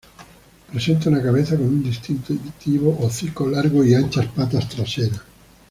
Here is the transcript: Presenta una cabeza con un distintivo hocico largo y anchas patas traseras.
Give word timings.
Presenta 0.65 1.09
una 1.09 1.21
cabeza 1.21 1.55
con 1.57 1.67
un 1.67 1.83
distintivo 1.83 2.97
hocico 3.05 3.47
largo 3.47 3.83
y 3.85 3.93
anchas 3.93 4.25
patas 4.31 4.67
traseras. 4.67 5.21